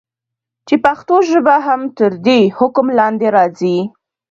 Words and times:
چې 0.67 0.75
پښتو 0.85 1.15
ژبه 1.31 1.55
هم 1.67 1.81
تر 1.97 2.11
دي 2.25 2.41
حکم 2.57 2.85
لاندي 2.97 3.29
راځي. 3.35 3.77